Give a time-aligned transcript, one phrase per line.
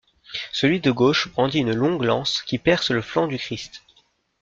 [0.51, 3.83] Celui de gauche brandit une longue lance qui perce le flanc du Christ.